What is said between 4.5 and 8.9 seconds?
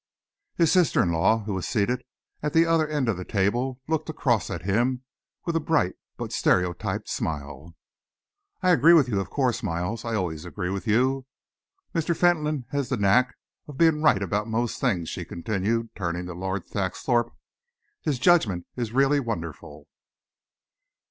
him with a bright but stereotyped smile. "I